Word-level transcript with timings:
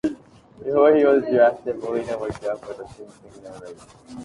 Before 0.57 0.95
he 0.95 1.03
was 1.05 1.23
drafted, 1.31 1.77
Molina 1.77 2.17
worked 2.17 2.43
out 2.45 2.59
for 2.65 2.73
the 2.73 2.87
Cincinnati 2.87 3.65
Reds. 3.67 3.85